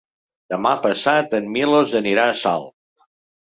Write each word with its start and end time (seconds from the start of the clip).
Demà 0.53 0.71
passat 0.85 1.35
en 1.41 1.51
Milos 1.59 1.93
anirà 2.01 2.25
a 2.33 2.37
Salt. 2.41 2.73